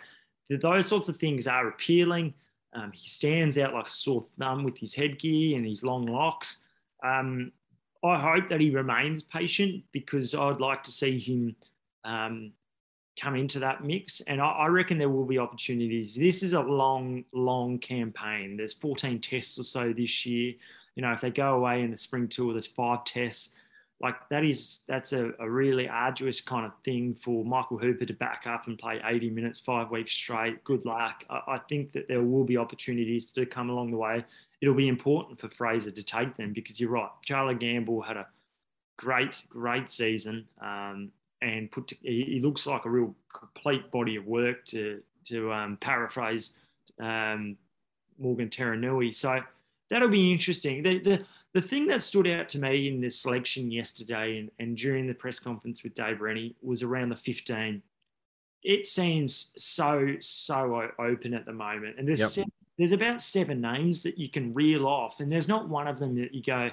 [0.50, 2.34] those sorts of things are appealing.
[2.74, 6.60] Um, he stands out like a sore thumb with his headgear and his long locks.
[7.04, 7.52] Um,
[8.04, 11.56] I hope that he remains patient because I'd like to see him
[12.04, 12.52] um,
[13.18, 14.20] come into that mix.
[14.22, 16.14] And I, I, reckon there will be opportunities.
[16.14, 18.56] This is a long, long campaign.
[18.56, 20.54] There's 14 tests or so this year
[20.94, 23.54] you know, if they go away in the spring tour, there's five tests.
[24.00, 28.12] Like that is that's a, a really arduous kind of thing for Michael Hooper to
[28.12, 30.62] back up and play 80 minutes, five weeks straight.
[30.64, 31.24] Good luck.
[31.30, 34.24] I, I think that there will be opportunities to come along the way.
[34.60, 37.10] It'll be important for Fraser to take them because you're right.
[37.24, 38.26] Charlie Gamble had a
[38.96, 41.88] great, great season um, and put.
[41.88, 46.54] To, he, looks like a real complete body of work to to um, paraphrase
[47.00, 47.56] um,
[48.18, 49.14] Morgan Turinui.
[49.14, 49.40] So
[49.90, 50.82] that'll be interesting.
[50.82, 54.76] The, the, the thing that stood out to me in the selection yesterday and, and
[54.76, 57.82] during the press conference with Dave Rennie was around the 15.
[58.62, 61.96] It seems so, so open at the moment.
[61.98, 62.28] And there's, yep.
[62.30, 65.98] seven, there's about seven names that you can reel off, and there's not one of
[65.98, 66.70] them that you go,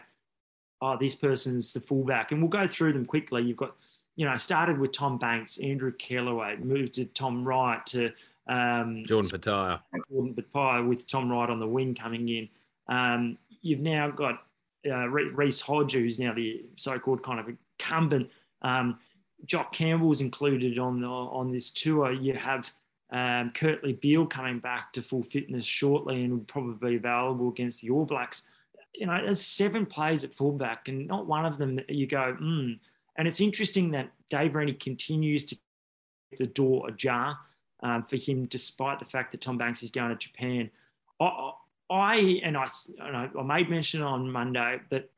[0.81, 2.31] oh, this person's the fullback.
[2.31, 3.43] And we'll go through them quickly.
[3.43, 3.75] You've got,
[4.15, 8.11] you know, started with Tom Banks, Andrew Kellaway, moved to Tom Wright, to
[8.47, 9.79] um, Jordan Petaia.
[10.09, 12.49] Jordan Petaia with Tom Wright on the wing coming in.
[12.87, 14.43] Um, you've now got
[14.89, 17.47] uh, Reece Hodge, who's now the so-called kind of
[17.79, 18.29] incumbent.
[18.61, 18.99] Um,
[19.45, 22.11] Jock Campbell's included on the, on this tour.
[22.11, 22.71] You have
[23.11, 27.81] um, Kurtley Beale coming back to full fitness shortly and will probably be available against
[27.81, 28.47] the All Blacks.
[28.93, 32.73] You know, there's seven players at fullback, and not one of them you go, hmm.
[33.17, 37.37] And it's interesting that Dave Rennie continues to keep the door ajar
[37.83, 40.71] um, for him, despite the fact that Tom Banks is going to Japan.
[41.19, 41.51] I,
[41.91, 42.67] I and I,
[42.99, 45.09] and I made mention on Monday that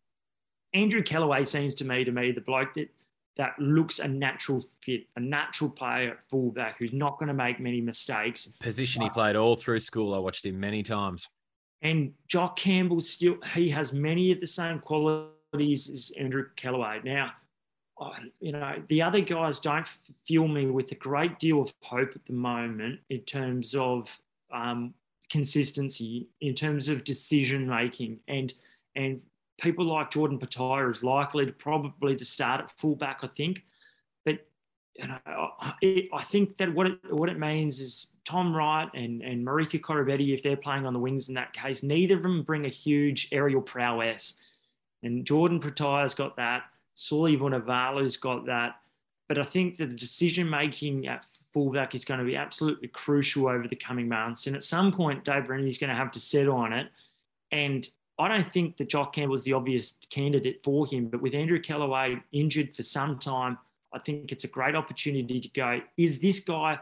[0.74, 2.90] Andrew Kellaway seems to me to me the bloke that
[3.36, 7.60] that looks a natural fit, a natural player at fullback who's not going to make
[7.60, 8.48] many mistakes.
[8.60, 10.14] Position he played all through school.
[10.14, 11.30] I watched him many times.
[11.82, 17.04] And Jock Campbell still he has many of the same qualities as Andrew Kellaway.
[17.04, 17.32] Now,
[18.40, 22.26] you know, the other guys don't fill me with a great deal of hope at
[22.26, 24.20] the moment in terms of
[24.52, 24.94] um,
[25.34, 28.54] consistency, in terms of decision making, and
[28.96, 29.20] and
[29.60, 33.64] people like Jordan Petaia is likely to probably to start at fullback, I think.
[34.24, 34.46] But
[34.94, 35.20] you know,
[36.14, 40.36] I think that what it what it means is Tom Wright and and Marika Koroibete,
[40.36, 43.30] if they're playing on the wings in that case, neither of them bring a huge
[43.32, 44.36] aerial prowess.
[45.02, 46.66] And Jordan Petaia's got that.
[46.94, 48.76] Suli Vunivalu's got that.
[49.30, 53.48] But I think that the decision making at fullback is going to be absolutely crucial
[53.48, 54.48] over the coming months.
[54.48, 56.90] And at some point, Dave Rennie is going to have to settle on it.
[57.52, 57.88] And
[58.20, 61.60] I don't think that Jock Campbell was the obvious candidate for him, but with Andrew
[61.60, 63.58] Kellaway injured for some time,
[63.94, 66.80] I think it's a great opportunity to go, is this guy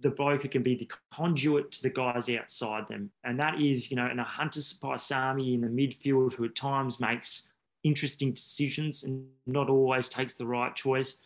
[0.00, 3.10] the bloke who can be the conduit to the guys outside them?
[3.22, 6.98] And that is, you know, in a Hunter Paisami in the midfield who at times
[6.98, 7.48] makes
[7.84, 11.20] interesting decisions and not always takes the right choice,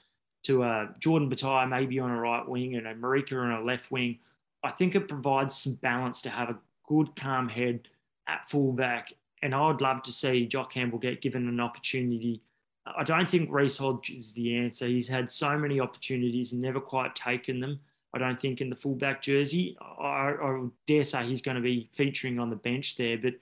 [0.49, 3.91] to uh, Jordan Petaia maybe on a right wing and a Marika on a left
[3.91, 4.19] wing.
[4.63, 7.89] I think it provides some balance to have a good, calm head
[8.27, 12.43] at fullback and I would love to see Jock Campbell get given an opportunity.
[12.87, 14.87] I don't think Reece Hodge is the answer.
[14.87, 17.81] He's had so many opportunities and never quite taken them.
[18.15, 19.77] I don't think in the fullback jersey.
[19.81, 23.35] I, I dare say he's going to be featuring on the bench there, but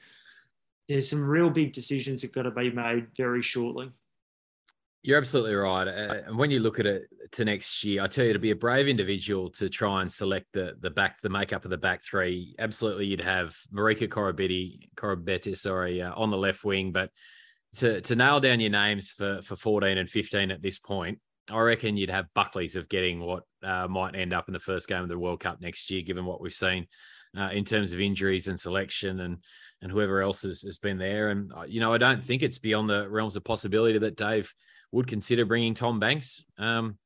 [0.88, 3.92] there's some real big decisions that got to be made very shortly.
[5.06, 5.86] You're absolutely right.
[5.86, 8.56] And when you look at it to next year, I tell you, to be a
[8.56, 12.56] brave individual to try and select the the back, the makeup of the back three.
[12.58, 16.90] Absolutely, you'd have Marika Koroibete, Koroibete, sorry, uh, on the left wing.
[16.90, 17.10] But
[17.74, 21.20] to to nail down your names for for 14 and 15 at this point,
[21.52, 24.88] I reckon you'd have Buckley's of getting what uh, might end up in the first
[24.88, 26.88] game of the World Cup next year, given what we've seen
[27.38, 29.36] uh, in terms of injuries and selection and
[29.82, 31.28] and whoever else has, has been there.
[31.28, 34.52] And uh, you know, I don't think it's beyond the realms of possibility that Dave
[34.92, 36.98] would consider bringing Tom Banks, um,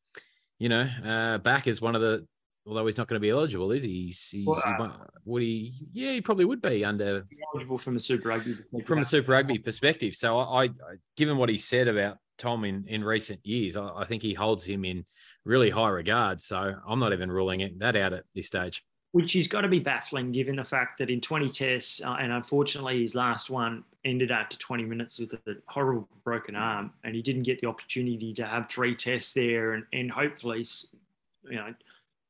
[0.58, 2.26] you know, uh, back as one of the.
[2.66, 4.04] Although he's not going to be eligible, is he?
[4.04, 5.72] He's, he's, well, uh, he would he?
[5.92, 9.58] Yeah, he probably would be under eligible from a Super Rugby from a Super Rugby
[9.58, 10.14] perspective.
[10.14, 10.68] So I, I,
[11.16, 14.64] given what he said about Tom in in recent years, I, I think he holds
[14.64, 15.06] him in
[15.44, 16.42] really high regard.
[16.42, 19.68] So I'm not even ruling it, that out at this stage which has got to
[19.68, 23.84] be baffling given the fact that in 20 tests, uh, and unfortunately his last one
[24.04, 28.32] ended after 20 minutes with a horrible broken arm, and he didn't get the opportunity
[28.34, 30.64] to have three tests there and, and hopefully,
[31.44, 31.74] you know,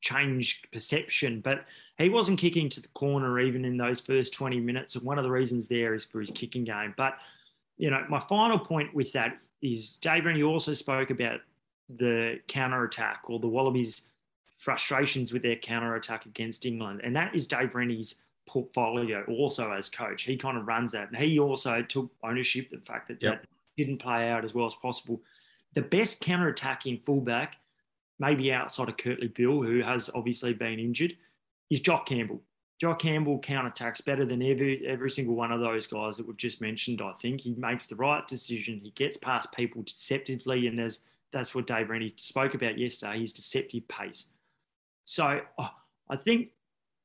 [0.01, 1.41] change perception.
[1.41, 1.67] But
[1.99, 5.25] he wasn't kicking to the corner even in those first 20 minutes, and one of
[5.25, 6.95] the reasons there is for his kicking game.
[6.97, 7.19] But
[7.77, 11.41] you know, my final point with that is Dave you also spoke about
[11.89, 14.09] the counter attack or the Wallabies
[14.61, 17.01] frustrations with their counter attack against England.
[17.03, 20.25] And that is Dave Rennie's portfolio also as coach.
[20.25, 21.09] He kind of runs that.
[21.09, 23.41] And he also took ownership of the fact that yep.
[23.41, 25.23] that didn't play out as well as possible.
[25.73, 27.57] The best counter attacking fullback,
[28.19, 31.17] maybe outside of Kurtley Beale, who has obviously been injured,
[31.71, 32.43] is Jock Campbell.
[32.79, 36.37] Jock Campbell counter attacks better than every every single one of those guys that we've
[36.37, 37.01] just mentioned.
[37.01, 38.81] I think he makes the right decision.
[38.83, 43.21] He gets past people deceptively, and there's that's what Dave Rennie spoke about yesterday.
[43.21, 44.31] His deceptive pace.
[45.05, 45.71] So oh,
[46.09, 46.51] I think,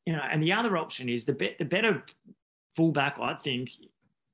[0.06, 2.04] you know, and the other option is the, be- the better
[2.76, 3.72] fullback, I think,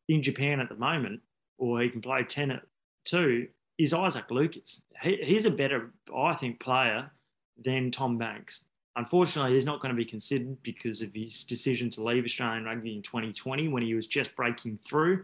[0.10, 1.21] in Japan at the moment,
[1.58, 2.63] or he can play 10 at
[3.06, 3.47] two,
[3.78, 4.84] is Isaac Lucas.
[5.02, 7.12] He, he's a better, I think, player
[7.58, 8.65] than Tom Banks.
[8.95, 12.95] Unfortunately, he's not going to be considered because of his decision to leave Australian rugby
[12.95, 15.24] in 2020 when he was just breaking through.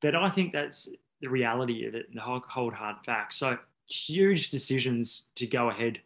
[0.00, 0.88] But I think that's
[1.20, 3.36] the reality of it and the hold hard facts.
[3.36, 3.58] So
[3.88, 6.00] huge decisions to go ahead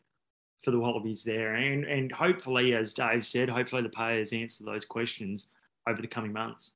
[0.63, 1.55] for the Wallabies there.
[1.55, 5.49] And, and hopefully, as Dave said, hopefully the players answer those questions
[5.89, 6.73] over the coming months.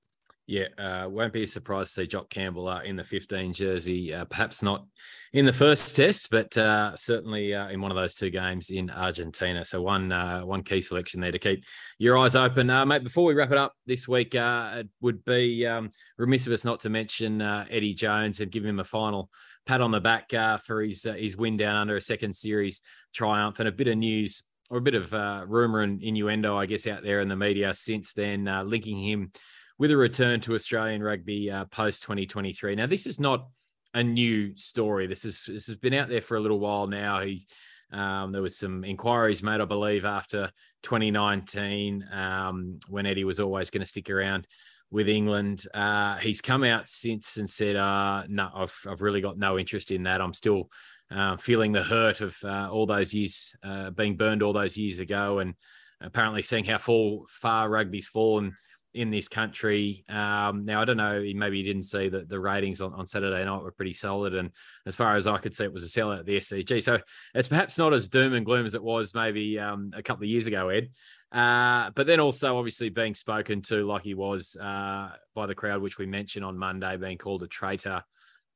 [0.50, 4.12] Yeah, uh, won't be surprised to see Jock Campbell uh, in the 15 jersey.
[4.12, 4.84] Uh, perhaps not
[5.32, 8.90] in the first test, but uh, certainly uh, in one of those two games in
[8.90, 9.64] Argentina.
[9.64, 11.62] So one uh, one key selection there to keep
[11.98, 13.04] your eyes open, mate.
[13.04, 16.80] Before we wrap it up this week, it would be um, remiss of us not
[16.80, 19.30] to mention Eddie Jones and give him a final
[19.70, 20.32] pat on the back
[20.64, 22.80] for his his win down under a second series
[23.14, 25.12] triumph and a bit of news or a bit of
[25.48, 29.30] rumor and innuendo, I guess, out there in the media since then, linking him
[29.78, 32.74] with a return to Australian rugby uh, post 2023.
[32.74, 33.46] Now, this is not
[33.94, 35.06] a new story.
[35.06, 37.20] This is this has been out there for a little while now.
[37.20, 37.46] He
[37.92, 40.50] Um, there was some inquiries made, I believe, after
[40.82, 44.46] 2019 um, when Eddie was always going to stick around
[44.90, 45.64] with England.
[45.72, 49.90] Uh, he's come out since and said, uh, "No, I've I've really got no interest
[49.90, 50.20] in that.
[50.20, 50.70] I'm still
[51.10, 54.98] uh, feeling the hurt of uh, all those years uh, being burned all those years
[54.98, 55.54] ago, and
[56.00, 58.56] apparently seeing how full, far rugby's fallen."
[58.92, 60.04] in this country.
[60.08, 63.44] Um, now, I don't know, maybe you didn't see that the ratings on, on Saturday
[63.44, 64.34] night were pretty solid.
[64.34, 64.50] And
[64.84, 66.82] as far as I could see, it was a sellout at the SCG.
[66.82, 66.98] So
[67.34, 70.30] it's perhaps not as doom and gloom as it was maybe um, a couple of
[70.30, 70.90] years ago, Ed.
[71.32, 75.80] Uh, but then also, obviously, being spoken to like he was uh, by the crowd,
[75.80, 78.02] which we mentioned on Monday, being called a traitor.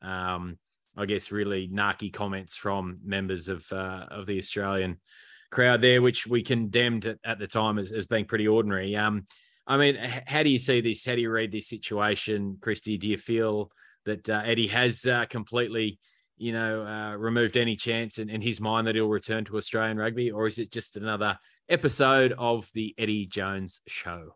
[0.03, 0.59] Um,
[0.97, 5.01] I guess really narky comments from members of uh, of the Australian
[5.51, 8.97] crowd there, which we condemned at, the time as, as being pretty ordinary.
[8.97, 9.27] Um,
[9.67, 9.97] I mean,
[10.27, 11.07] how do you see this?
[11.07, 12.99] How do you read this situation, Christy?
[12.99, 13.71] Do you feel
[14.05, 15.99] that uh, Eddie has uh, completely,
[16.37, 19.99] you know, uh, removed any chance in, in his mind that he'll return to Australian
[19.99, 24.35] rugby, or is it just another episode of the Eddie Jones show?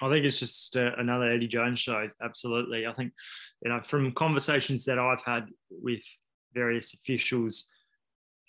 [0.00, 2.08] I think it's just uh, another Eddie Jones show.
[2.22, 2.86] Absolutely.
[2.86, 3.12] I think,
[3.64, 6.02] you know, from conversations that I've had with
[6.54, 7.70] various officials,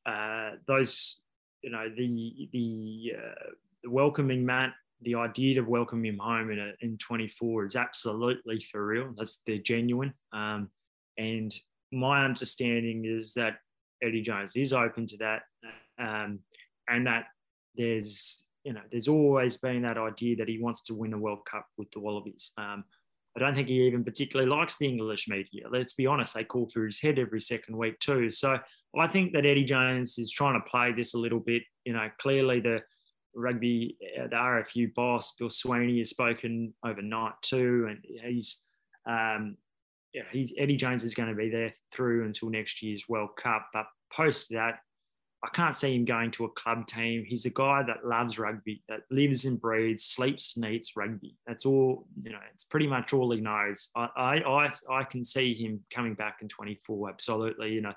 [0.06, 1.22] uh, those,
[1.64, 3.50] you know, the the, uh,
[3.84, 8.60] the welcoming mat the idea to welcome him home in a, in 24 is absolutely
[8.60, 9.14] for real.
[9.18, 10.14] That's they're genuine.
[10.34, 10.70] Um,
[11.18, 11.54] and
[11.92, 13.58] my understanding is that
[14.04, 15.42] Eddie Jones is open to that,
[16.00, 16.40] um,
[16.88, 17.26] and that
[17.76, 21.46] there's you know there's always been that idea that he wants to win a World
[21.50, 22.52] Cup with the Wallabies.
[22.58, 22.84] Um,
[23.36, 25.66] I don't think he even particularly likes the English media.
[25.72, 28.32] Let's be honest, they call for his head every second week too.
[28.32, 28.58] So
[28.98, 31.64] I think that Eddie Jones is trying to play this a little bit.
[31.86, 32.82] You know, clearly the
[33.36, 38.64] rugby, uh, the RFU boss, Bill Sweeney, has spoken overnight too, and he's
[39.08, 39.58] um,
[40.14, 43.68] yeah, he's Eddie Jones is going to be there through until next year's World Cup.
[43.74, 44.80] But post that,
[45.44, 47.24] I can't see him going to a club team.
[47.26, 51.36] He's a guy that loves rugby, that lives and breathes, sleeps and eats rugby.
[51.48, 53.90] That's all, you know, it's pretty much all he knows.
[53.96, 57.72] I, I, I, I can see him coming back in 24, absolutely.
[57.72, 57.94] You know,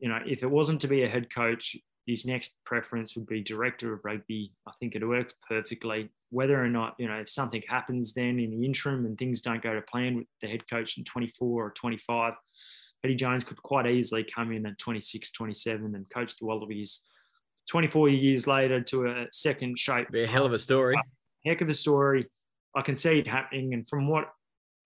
[0.00, 1.76] you know, if it wasn't to be a head coach,
[2.08, 4.50] his next preference would be director of rugby.
[4.66, 6.08] I think it works perfectly.
[6.30, 9.62] Whether or not, you know, if something happens then in the interim and things don't
[9.62, 12.32] go to plan with the head coach in 24 or 25,
[13.04, 17.04] Eddie Jones could quite easily come in at 26, 27 and coach the Wallabies
[17.68, 20.10] 24 years later to a second shape.
[20.10, 20.96] Be a hell of a story.
[21.44, 22.26] Heck of a story.
[22.74, 23.74] I can see it happening.
[23.74, 24.30] And from what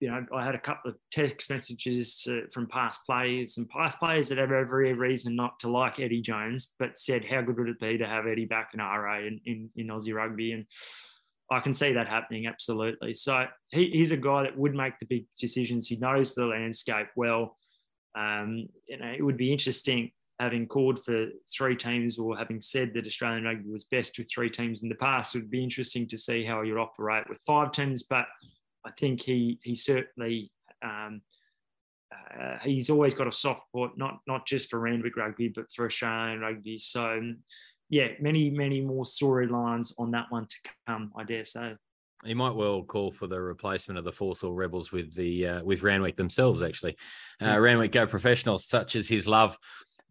[0.03, 3.99] you know, I had a couple of text messages to, from past players and past
[3.99, 7.69] players that have every reason not to like Eddie Jones, but said, how good would
[7.69, 10.51] it be to have Eddie back in RA in, in, in Aussie rugby?
[10.51, 10.65] And
[11.49, 13.13] I can see that happening absolutely.
[13.13, 15.87] So he, he's a guy that would make the big decisions.
[15.87, 17.55] He knows the landscape well.
[18.13, 22.91] Um, you know, it would be interesting having called for three teams or having said
[22.93, 25.33] that Australian rugby was best with three teams in the past.
[25.33, 28.25] It would be interesting to see how you operate with five teams, but
[28.85, 30.51] I think he he certainly
[30.83, 31.21] um,
[32.13, 35.85] uh, he's always got a soft spot, not not just for Randwick rugby, but for
[35.85, 36.79] Australian rugby.
[36.79, 37.19] So
[37.89, 40.55] yeah, many many more storylines on that one to
[40.87, 41.75] come, I dare say.
[42.25, 45.83] He might well call for the replacement of the Force Rebels with the uh, with
[45.83, 46.63] Randwick themselves.
[46.63, 46.97] Actually,
[47.41, 49.57] uh, Randwick Go Professionals, such as his love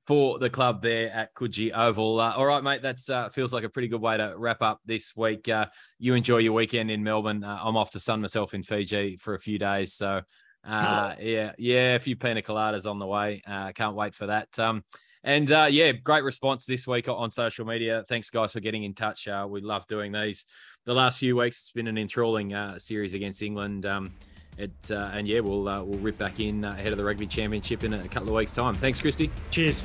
[0.06, 2.20] for the club there at Coogee Oval.
[2.20, 2.82] Uh, all right, mate.
[2.82, 5.48] That uh, feels like a pretty good way to wrap up this week.
[5.48, 5.66] Uh,
[5.98, 7.44] you enjoy your weekend in Melbourne.
[7.44, 9.92] Uh, I'm off to sun myself in Fiji for a few days.
[9.92, 10.22] So,
[10.64, 13.42] uh, yeah, yeah, a few pina coladas on the way.
[13.46, 14.58] Uh, can't wait for that.
[14.58, 14.84] Um,
[15.24, 18.04] and yeah, great response this week on social media.
[18.08, 19.28] Thanks, guys, for getting in touch.
[19.48, 20.46] we love doing these.
[20.84, 23.86] The last few weeks, it's been an enthralling series against England.
[23.86, 24.14] Um,
[24.58, 27.26] it, uh, and yeah, we'll uh, we'll rip back in uh, ahead of the rugby
[27.26, 28.74] championship in a couple of weeks' time.
[28.74, 29.30] Thanks, Christy.
[29.50, 29.82] Cheers.